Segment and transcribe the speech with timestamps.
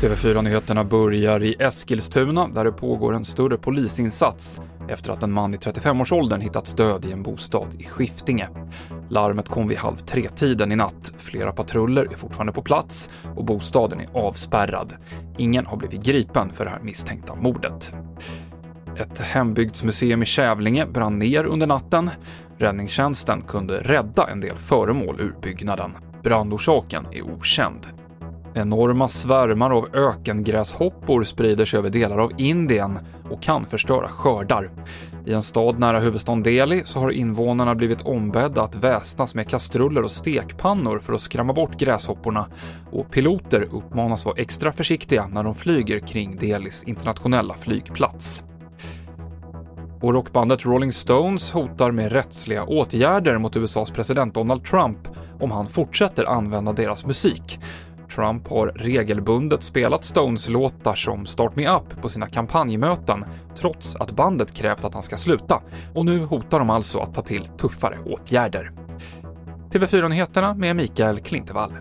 [0.00, 5.56] TV4-nyheterna börjar i Eskilstuna där det pågår en större polisinsats efter att en man i
[5.56, 8.48] 35-årsåldern hittat stöd i en bostad i Skiftinge.
[9.08, 11.14] Larmet kom vid halv tre-tiden i natt.
[11.18, 14.94] Flera patruller är fortfarande på plats och bostaden är avspärrad.
[15.38, 17.92] Ingen har blivit gripen för det här misstänkta mordet.
[18.96, 22.10] Ett hembygdsmuseum i Kävlinge brann ner under natten.
[22.58, 25.90] Räddningstjänsten kunde rädda en del föremål ur byggnaden.
[26.22, 27.86] Brandorsaken är okänd.
[28.56, 32.98] Enorma svärmar av ökengräshoppor sprider sig över delar av Indien
[33.30, 34.70] och kan förstöra skördar.
[35.26, 40.02] I en stad nära huvudstaden Delhi så har invånarna blivit ombedda att väsnas med kastruller
[40.02, 42.46] och stekpannor för att skrämma bort gräshopporna
[42.90, 48.42] och piloter uppmanas vara extra försiktiga när de flyger kring Delhis internationella flygplats.
[50.00, 54.98] Och rockbandet Rolling Stones hotar med rättsliga åtgärder mot USAs president Donald Trump
[55.40, 57.58] om han fortsätter använda deras musik.
[58.16, 63.24] Trump har regelbundet spelat Stones-låtar som “Start Me Up” på sina kampanjmöten,
[63.56, 65.62] trots att bandet krävt att han ska sluta.
[65.94, 68.72] Och nu hotar de alltså att ta till tuffare åtgärder.
[69.72, 71.72] TV4-nyheterna med Mikael Klintevall.